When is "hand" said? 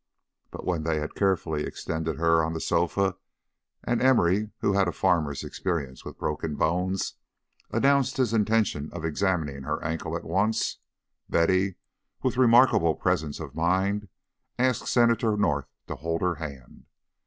16.33-16.87